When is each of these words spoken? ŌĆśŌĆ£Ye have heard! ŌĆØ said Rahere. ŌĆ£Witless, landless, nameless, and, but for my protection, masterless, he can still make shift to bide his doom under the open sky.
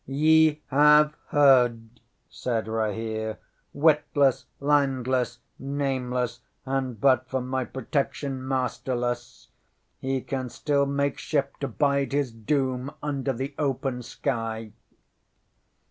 ŌĆśŌĆ£Ye 0.09 0.59
have 0.69 1.15
heard! 1.27 1.85
ŌĆØ 1.93 1.99
said 2.27 2.65
Rahere. 2.67 3.37
ŌĆ£Witless, 3.75 4.45
landless, 4.59 5.39
nameless, 5.59 6.39
and, 6.65 6.99
but 6.99 7.27
for 7.29 7.39
my 7.39 7.63
protection, 7.65 8.43
masterless, 8.47 9.49
he 9.99 10.19
can 10.21 10.49
still 10.49 10.87
make 10.87 11.19
shift 11.19 11.59
to 11.61 11.67
bide 11.67 12.13
his 12.13 12.31
doom 12.31 12.91
under 13.03 13.31
the 13.31 13.53
open 13.59 14.01
sky. 14.01 14.71